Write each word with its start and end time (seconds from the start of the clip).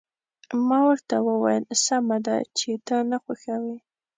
ما 0.67 0.79
ورته 0.89 1.15
وویل: 1.27 1.63
سمه 1.85 2.17
ده، 2.25 2.35
چې 2.57 2.69
ته 2.87 2.95
نه 3.09 3.17
خوښوې. 3.23 3.77